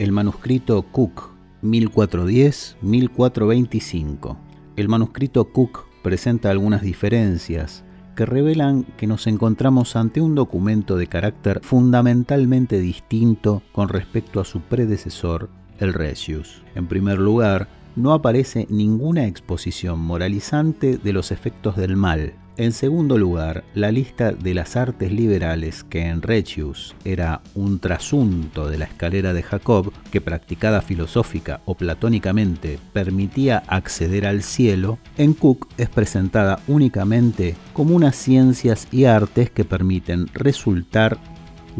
el 0.00 0.10
manuscrito 0.12 0.82
Cook 0.90 1.30
1410-1425. 1.62 4.36
El 4.76 4.88
manuscrito 4.88 5.52
Cook 5.52 5.84
presenta 6.02 6.50
algunas 6.50 6.80
diferencias 6.80 7.84
que 8.16 8.24
revelan 8.24 8.84
que 8.96 9.06
nos 9.06 9.26
encontramos 9.26 9.96
ante 9.96 10.22
un 10.22 10.34
documento 10.34 10.96
de 10.96 11.06
carácter 11.06 11.60
fundamentalmente 11.62 12.78
distinto 12.78 13.62
con 13.72 13.90
respecto 13.90 14.40
a 14.40 14.46
su 14.46 14.62
predecesor, 14.62 15.50
el 15.80 15.92
Regius. 15.92 16.62
En 16.74 16.86
primer 16.86 17.18
lugar, 17.18 17.68
no 17.94 18.14
aparece 18.14 18.66
ninguna 18.70 19.26
exposición 19.26 20.00
moralizante 20.00 20.96
de 20.96 21.12
los 21.12 21.30
efectos 21.30 21.76
del 21.76 21.98
mal, 21.98 22.32
en 22.60 22.72
segundo 22.72 23.16
lugar, 23.16 23.64
la 23.74 23.90
lista 23.90 24.32
de 24.32 24.52
las 24.52 24.76
artes 24.76 25.10
liberales 25.10 25.82
que 25.82 26.08
en 26.08 26.20
Regius 26.20 26.94
era 27.06 27.40
un 27.54 27.78
trasunto 27.78 28.68
de 28.68 28.76
la 28.76 28.84
escalera 28.84 29.32
de 29.32 29.42
Jacob 29.42 29.90
que 30.10 30.20
practicada 30.20 30.82
filosófica 30.82 31.62
o 31.64 31.74
platónicamente 31.74 32.78
permitía 32.92 33.62
acceder 33.66 34.26
al 34.26 34.42
cielo, 34.42 34.98
en 35.16 35.32
Cook 35.32 35.68
es 35.78 35.88
presentada 35.88 36.60
únicamente 36.68 37.56
como 37.72 37.96
unas 37.96 38.14
ciencias 38.14 38.88
y 38.92 39.06
artes 39.06 39.48
que 39.48 39.64
permiten 39.64 40.26
resultar 40.34 41.18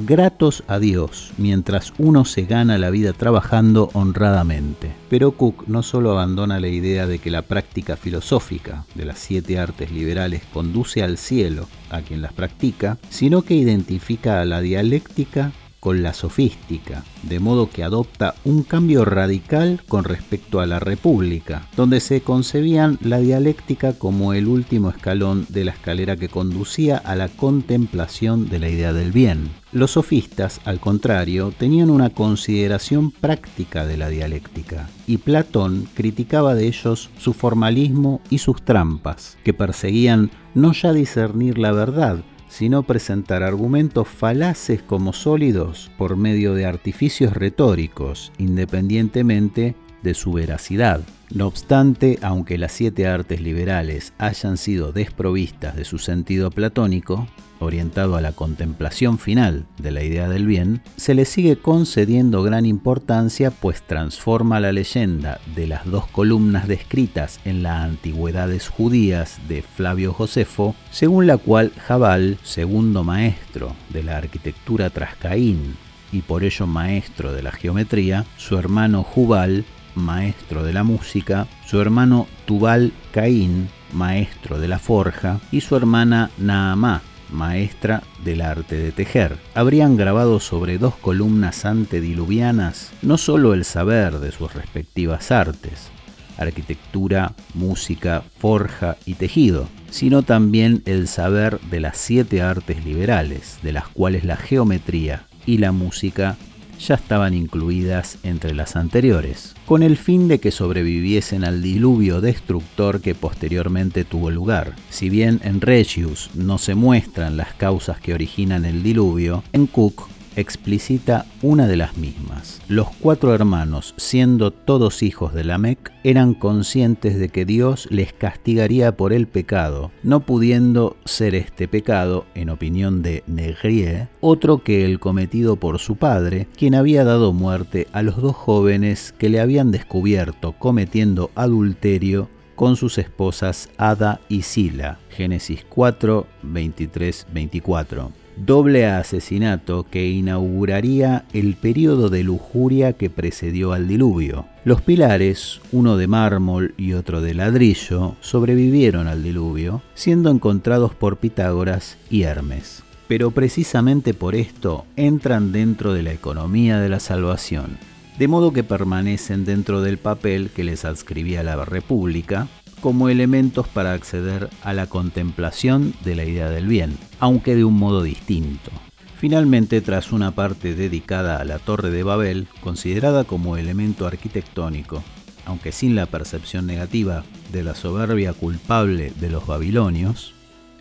gratos 0.06 0.64
a 0.66 0.78
Dios 0.78 1.32
mientras 1.38 1.92
uno 1.98 2.24
se 2.24 2.42
gana 2.42 2.78
la 2.78 2.90
vida 2.90 3.12
trabajando 3.12 3.90
honradamente. 3.92 4.92
Pero 5.08 5.32
Cook 5.32 5.64
no 5.66 5.82
solo 5.82 6.12
abandona 6.12 6.60
la 6.60 6.68
idea 6.68 7.06
de 7.06 7.18
que 7.18 7.30
la 7.30 7.42
práctica 7.42 7.96
filosófica 7.96 8.84
de 8.94 9.04
las 9.04 9.18
siete 9.18 9.58
artes 9.58 9.90
liberales 9.90 10.42
conduce 10.52 11.02
al 11.02 11.18
cielo 11.18 11.66
a 11.90 12.00
quien 12.00 12.22
las 12.22 12.32
practica, 12.32 12.98
sino 13.08 13.42
que 13.42 13.54
identifica 13.54 14.40
a 14.40 14.44
la 14.44 14.60
dialéctica 14.60 15.52
con 15.80 16.02
la 16.02 16.12
sofística, 16.12 17.04
de 17.22 17.40
modo 17.40 17.70
que 17.70 17.82
adopta 17.82 18.34
un 18.44 18.62
cambio 18.62 19.04
radical 19.04 19.80
con 19.88 20.04
respecto 20.04 20.60
a 20.60 20.66
la 20.66 20.78
República, 20.78 21.66
donde 21.76 22.00
se 22.00 22.20
concebían 22.20 22.98
la 23.00 23.18
dialéctica 23.18 23.94
como 23.94 24.34
el 24.34 24.46
último 24.46 24.90
escalón 24.90 25.46
de 25.48 25.64
la 25.64 25.72
escalera 25.72 26.16
que 26.16 26.28
conducía 26.28 26.98
a 26.98 27.16
la 27.16 27.28
contemplación 27.28 28.48
de 28.48 28.58
la 28.58 28.68
idea 28.68 28.92
del 28.92 29.10
bien. 29.10 29.50
Los 29.72 29.92
sofistas, 29.92 30.60
al 30.64 30.80
contrario, 30.80 31.52
tenían 31.56 31.90
una 31.90 32.10
consideración 32.10 33.10
práctica 33.10 33.86
de 33.86 33.96
la 33.96 34.08
dialéctica, 34.08 34.88
y 35.06 35.18
Platón 35.18 35.88
criticaba 35.94 36.54
de 36.54 36.66
ellos 36.66 37.10
su 37.18 37.32
formalismo 37.32 38.20
y 38.28 38.38
sus 38.38 38.62
trampas, 38.62 39.38
que 39.44 39.54
perseguían 39.54 40.30
no 40.54 40.72
ya 40.72 40.92
discernir 40.92 41.58
la 41.58 41.72
verdad, 41.72 42.24
sino 42.50 42.82
presentar 42.82 43.42
argumentos 43.42 44.08
falaces 44.08 44.82
como 44.82 45.14
sólidos 45.14 45.90
por 45.96 46.16
medio 46.16 46.52
de 46.54 46.66
artificios 46.66 47.32
retóricos, 47.32 48.32
independientemente 48.38 49.76
de 50.02 50.14
su 50.14 50.32
veracidad. 50.32 51.00
No 51.32 51.46
obstante, 51.46 52.18
aunque 52.22 52.58
las 52.58 52.72
siete 52.72 53.06
artes 53.06 53.40
liberales 53.40 54.12
hayan 54.18 54.56
sido 54.56 54.92
desprovistas 54.92 55.76
de 55.76 55.84
su 55.84 55.98
sentido 55.98 56.50
platónico, 56.50 57.28
orientado 57.60 58.16
a 58.16 58.20
la 58.20 58.32
contemplación 58.32 59.18
final 59.18 59.66
de 59.78 59.90
la 59.90 60.02
idea 60.02 60.28
del 60.28 60.46
bien, 60.46 60.82
se 60.96 61.14
le 61.14 61.24
sigue 61.24 61.56
concediendo 61.56 62.42
gran 62.42 62.66
importancia 62.66 63.50
pues 63.50 63.82
transforma 63.82 64.60
la 64.60 64.72
leyenda 64.72 65.40
de 65.54 65.66
las 65.66 65.84
dos 65.84 66.06
columnas 66.06 66.66
descritas 66.66 67.38
en 67.44 67.62
las 67.62 67.84
antigüedades 67.84 68.68
judías 68.68 69.38
de 69.46 69.62
Flavio 69.62 70.12
Josefo, 70.12 70.74
según 70.90 71.26
la 71.26 71.36
cual 71.36 71.72
Jabal, 71.86 72.38
segundo 72.42 73.04
maestro 73.04 73.74
de 73.90 74.02
la 74.02 74.16
arquitectura 74.16 74.90
tras 74.90 75.14
Caín 75.16 75.76
y 76.12 76.22
por 76.22 76.42
ello 76.42 76.66
maestro 76.66 77.32
de 77.32 77.42
la 77.42 77.52
geometría, 77.52 78.24
su 78.36 78.58
hermano 78.58 79.02
Jubal, 79.02 79.64
maestro 79.94 80.62
de 80.62 80.72
la 80.72 80.82
música, 80.82 81.46
su 81.66 81.80
hermano 81.80 82.26
Tubal 82.44 82.92
Caín, 83.12 83.68
maestro 83.92 84.58
de 84.58 84.68
la 84.68 84.78
forja, 84.78 85.40
y 85.50 85.60
su 85.60 85.76
hermana 85.76 86.30
Naamá, 86.38 87.02
maestra 87.30 88.02
del 88.24 88.40
arte 88.40 88.76
de 88.76 88.92
tejer. 88.92 89.36
Habrían 89.54 89.96
grabado 89.96 90.40
sobre 90.40 90.78
dos 90.78 90.94
columnas 90.96 91.64
antediluvianas 91.64 92.92
no 93.02 93.18
solo 93.18 93.54
el 93.54 93.64
saber 93.64 94.18
de 94.18 94.32
sus 94.32 94.52
respectivas 94.52 95.30
artes, 95.30 95.90
arquitectura, 96.38 97.34
música, 97.54 98.22
forja 98.38 98.96
y 99.06 99.14
tejido, 99.14 99.68
sino 99.90 100.22
también 100.22 100.82
el 100.86 101.08
saber 101.08 101.60
de 101.70 101.80
las 101.80 101.98
siete 101.98 102.42
artes 102.42 102.84
liberales, 102.84 103.58
de 103.62 103.72
las 103.72 103.88
cuales 103.88 104.24
la 104.24 104.36
geometría 104.36 105.26
y 105.46 105.58
la 105.58 105.72
música 105.72 106.36
ya 106.80 106.94
estaban 106.96 107.34
incluidas 107.34 108.18
entre 108.22 108.54
las 108.54 108.76
anteriores, 108.76 109.54
con 109.66 109.82
el 109.82 109.96
fin 109.96 110.28
de 110.28 110.40
que 110.40 110.50
sobreviviesen 110.50 111.44
al 111.44 111.62
diluvio 111.62 112.20
destructor 112.20 113.00
que 113.00 113.14
posteriormente 113.14 114.04
tuvo 114.04 114.30
lugar. 114.30 114.74
Si 114.90 115.08
bien 115.08 115.40
en 115.44 115.60
Regius 115.60 116.30
no 116.34 116.58
se 116.58 116.74
muestran 116.74 117.36
las 117.36 117.54
causas 117.54 118.00
que 118.00 118.14
originan 118.14 118.64
el 118.64 118.82
diluvio, 118.82 119.44
en 119.52 119.66
Cook 119.66 120.09
explicita 120.36 121.26
una 121.42 121.66
de 121.66 121.76
las 121.76 121.96
mismas. 121.96 122.60
Los 122.68 122.88
cuatro 123.00 123.34
hermanos, 123.34 123.94
siendo 123.96 124.50
todos 124.50 125.02
hijos 125.02 125.34
de 125.34 125.44
Lamec, 125.44 125.92
eran 126.04 126.34
conscientes 126.34 127.18
de 127.18 127.28
que 127.28 127.44
Dios 127.44 127.88
les 127.90 128.12
castigaría 128.12 128.96
por 128.96 129.12
el 129.12 129.26
pecado, 129.26 129.90
no 130.02 130.20
pudiendo 130.20 130.96
ser 131.04 131.34
este 131.34 131.68
pecado, 131.68 132.24
en 132.34 132.50
opinión 132.50 133.02
de 133.02 133.24
Negrier, 133.26 134.08
otro 134.20 134.62
que 134.62 134.84
el 134.84 135.00
cometido 135.00 135.56
por 135.56 135.78
su 135.78 135.96
padre, 135.96 136.46
quien 136.56 136.74
había 136.74 137.04
dado 137.04 137.32
muerte 137.32 137.86
a 137.92 138.02
los 138.02 138.16
dos 138.16 138.36
jóvenes 138.36 139.14
que 139.18 139.28
le 139.28 139.40
habían 139.40 139.70
descubierto 139.70 140.52
cometiendo 140.52 141.30
adulterio 141.34 142.28
con 142.54 142.76
sus 142.76 142.98
esposas 142.98 143.70
Ada 143.78 144.20
y 144.28 144.42
Sila. 144.42 144.98
Génesis 145.08 145.64
4, 145.68 146.26
23, 146.42 147.26
24 147.32 148.19
doble 148.36 148.86
asesinato 148.86 149.86
que 149.90 150.08
inauguraría 150.08 151.24
el 151.32 151.56
periodo 151.56 152.08
de 152.10 152.22
lujuria 152.22 152.92
que 152.94 153.10
precedió 153.10 153.72
al 153.72 153.88
diluvio. 153.88 154.46
Los 154.64 154.82
pilares, 154.82 155.60
uno 155.72 155.96
de 155.96 156.06
mármol 156.06 156.74
y 156.76 156.92
otro 156.92 157.20
de 157.20 157.34
ladrillo, 157.34 158.16
sobrevivieron 158.20 159.08
al 159.08 159.22
diluvio, 159.22 159.82
siendo 159.94 160.30
encontrados 160.30 160.94
por 160.94 161.16
Pitágoras 161.16 161.96
y 162.10 162.22
Hermes. 162.22 162.82
Pero 163.08 163.30
precisamente 163.32 164.14
por 164.14 164.34
esto 164.34 164.84
entran 164.96 165.52
dentro 165.52 165.94
de 165.94 166.02
la 166.02 166.12
economía 166.12 166.78
de 166.78 166.88
la 166.88 167.00
salvación, 167.00 167.78
de 168.18 168.28
modo 168.28 168.52
que 168.52 168.62
permanecen 168.62 169.44
dentro 169.44 169.80
del 169.80 169.98
papel 169.98 170.50
que 170.54 170.62
les 170.62 170.84
adscribía 170.84 171.42
la 171.42 171.64
República, 171.64 172.48
como 172.80 173.08
elementos 173.08 173.68
para 173.68 173.92
acceder 173.92 174.50
a 174.62 174.72
la 174.72 174.86
contemplación 174.86 175.94
de 176.04 176.16
la 176.16 176.24
idea 176.24 176.50
del 176.50 176.66
bien, 176.66 176.96
aunque 177.18 177.54
de 177.54 177.64
un 177.64 177.74
modo 177.74 178.02
distinto. 178.02 178.70
Finalmente, 179.16 179.80
tras 179.80 180.12
una 180.12 180.30
parte 180.30 180.74
dedicada 180.74 181.40
a 181.40 181.44
la 181.44 181.58
Torre 181.58 181.90
de 181.90 182.02
Babel, 182.02 182.48
considerada 182.62 183.24
como 183.24 183.56
elemento 183.56 184.06
arquitectónico, 184.06 185.02
aunque 185.44 185.72
sin 185.72 185.94
la 185.94 186.06
percepción 186.06 186.66
negativa 186.66 187.24
de 187.52 187.62
la 187.62 187.74
soberbia 187.74 188.32
culpable 188.32 189.12
de 189.20 189.30
los 189.30 189.46
babilonios, 189.46 190.34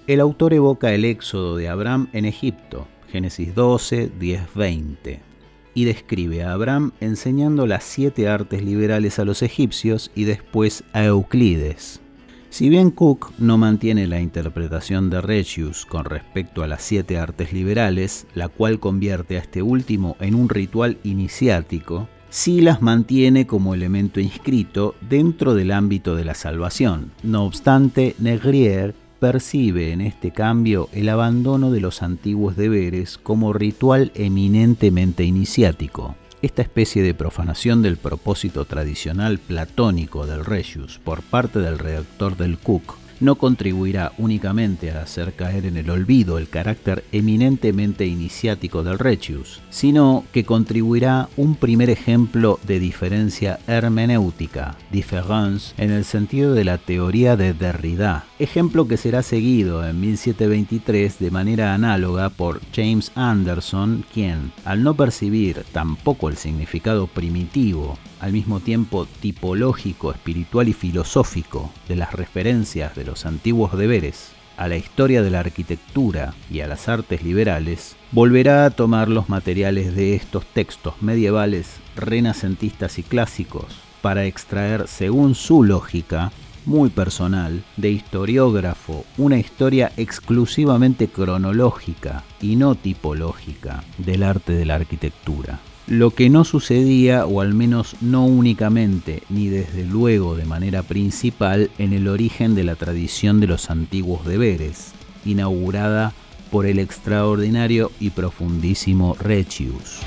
el 0.07 0.21
autor 0.21 0.53
evoca 0.53 0.93
el 0.93 1.05
éxodo 1.05 1.57
de 1.57 1.69
Abraham 1.69 2.07
en 2.13 2.25
Egipto, 2.25 2.87
Génesis 3.11 3.53
12, 3.53 4.11
10, 4.17 4.53
20 4.55 5.28
y 5.73 5.85
describe 5.85 6.43
a 6.43 6.53
Abraham 6.53 6.91
enseñando 6.99 7.67
las 7.67 7.83
siete 7.83 8.27
artes 8.27 8.63
liberales 8.63 9.19
a 9.19 9.25
los 9.25 9.41
egipcios 9.41 10.11
y 10.15 10.25
después 10.25 10.83
a 10.93 11.05
Euclides. 11.05 12.01
Si 12.49 12.67
bien 12.67 12.89
Cook 12.89 13.31
no 13.37 13.59
mantiene 13.59 14.07
la 14.07 14.19
interpretación 14.19 15.11
de 15.11 15.21
Regius 15.21 15.85
con 15.85 16.05
respecto 16.05 16.63
a 16.63 16.67
las 16.67 16.81
siete 16.81 17.19
artes 17.19 17.53
liberales, 17.53 18.25
la 18.33 18.47
cual 18.49 18.79
convierte 18.79 19.37
a 19.37 19.41
este 19.41 19.61
último 19.61 20.17
en 20.19 20.33
un 20.33 20.49
ritual 20.49 20.97
iniciático, 21.03 22.09
sí 22.29 22.61
las 22.61 22.81
mantiene 22.81 23.45
como 23.45 23.75
elemento 23.75 24.19
inscrito 24.19 24.95
dentro 25.07 25.53
del 25.53 25.71
ámbito 25.71 26.15
de 26.15 26.25
la 26.25 26.33
salvación. 26.33 27.11
No 27.21 27.45
obstante, 27.45 28.15
Negrier 28.17 28.95
percibe 29.19 29.91
en 29.91 30.01
este 30.01 30.31
cambio 30.31 30.89
el 30.93 31.09
abandono 31.09 31.71
de 31.71 31.81
los 31.81 32.01
antiguos 32.01 32.55
deberes 32.55 33.17
como 33.17 33.53
ritual 33.53 34.11
eminentemente 34.15 35.23
iniciático. 35.23 36.15
Esta 36.41 36.61
especie 36.61 37.03
de 37.03 37.13
profanación 37.13 37.81
del 37.81 37.97
propósito 37.97 38.63
tradicional 38.65 39.39
platónico 39.39 40.25
del 40.25 40.45
Regius 40.45 40.99
por 41.03 41.21
parte 41.21 41.59
del 41.59 41.77
redactor 41.77 42.37
del 42.37 42.57
Cook 42.57 42.95
no 43.19 43.35
contribuirá 43.35 44.13
únicamente 44.17 44.91
a 44.91 45.01
hacer 45.01 45.33
caer 45.33 45.65
en 45.65 45.77
el 45.77 45.89
olvido 45.89 46.37
el 46.37 46.49
carácter 46.49 47.03
eminentemente 47.11 48.05
iniciático 48.05 48.83
del 48.83 48.99
Rechius, 48.99 49.61
sino 49.69 50.23
que 50.31 50.45
contribuirá 50.45 51.29
un 51.37 51.55
primer 51.55 51.89
ejemplo 51.89 52.59
de 52.65 52.79
diferencia 52.79 53.59
hermenéutica, 53.67 54.75
difference, 54.91 55.73
en 55.77 55.91
el 55.91 56.05
sentido 56.05 56.53
de 56.53 56.65
la 56.65 56.77
teoría 56.77 57.35
de 57.35 57.53
Derrida, 57.53 58.25
ejemplo 58.39 58.87
que 58.87 58.97
será 58.97 59.23
seguido 59.23 59.85
en 59.87 59.99
1723 59.99 61.19
de 61.19 61.31
manera 61.31 61.73
análoga 61.73 62.29
por 62.29 62.61
James 62.73 63.11
Anderson, 63.15 64.05
quien, 64.13 64.51
al 64.65 64.83
no 64.83 64.93
percibir 64.93 65.63
tampoco 65.71 66.29
el 66.29 66.37
significado 66.37 67.07
primitivo 67.07 67.97
al 68.19 68.33
mismo 68.33 68.59
tiempo 68.59 69.05
tipológico, 69.05 70.11
espiritual 70.11 70.67
y 70.67 70.73
filosófico 70.73 71.71
de 71.87 71.95
las 71.95 72.13
referencias 72.13 72.95
de 72.95 73.05
los 73.09 73.25
antiguos 73.25 73.75
deberes 73.75 74.33
a 74.55 74.67
la 74.67 74.77
historia 74.77 75.23
de 75.23 75.31
la 75.31 75.39
arquitectura 75.39 76.35
y 76.51 76.59
a 76.59 76.67
las 76.67 76.89
artes 76.89 77.23
liberales, 77.23 77.95
volverá 78.11 78.65
a 78.65 78.69
tomar 78.69 79.09
los 79.09 79.29
materiales 79.29 79.95
de 79.95 80.15
estos 80.15 80.45
textos 80.45 81.01
medievales, 81.01 81.77
renacentistas 81.95 82.99
y 82.99 83.03
clásicos 83.03 83.65
para 84.01 84.25
extraer, 84.25 84.87
según 84.87 85.33
su 85.33 85.63
lógica, 85.63 86.31
muy 86.65 86.89
personal, 86.89 87.63
de 87.77 87.89
historiógrafo, 87.89 89.05
una 89.17 89.39
historia 89.39 89.91
exclusivamente 89.97 91.07
cronológica 91.07 92.23
y 92.39 92.57
no 92.57 92.75
tipológica 92.75 93.83
del 93.97 94.23
arte 94.23 94.53
de 94.53 94.65
la 94.65 94.75
arquitectura 94.75 95.59
lo 95.89 96.11
que 96.11 96.29
no 96.29 96.43
sucedía, 96.43 97.25
o 97.25 97.41
al 97.41 97.55
menos 97.55 97.95
no 97.99 98.23
únicamente, 98.23 99.23
ni 99.29 99.47
desde 99.47 99.83
luego 99.85 100.35
de 100.35 100.45
manera 100.45 100.83
principal, 100.83 101.71
en 101.79 101.93
el 101.93 102.07
origen 102.07 102.53
de 102.53 102.63
la 102.63 102.75
tradición 102.75 103.39
de 103.39 103.47
los 103.47 103.71
antiguos 103.71 104.23
deberes, 104.23 104.91
inaugurada 105.25 106.13
por 106.51 106.67
el 106.67 106.77
extraordinario 106.77 107.91
y 107.99 108.11
profundísimo 108.11 109.15
Recius. 109.19 109.99